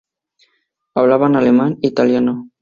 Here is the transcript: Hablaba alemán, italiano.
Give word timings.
Hablaba 0.95 1.27
alemán, 1.27 1.77
italiano. 1.83 2.49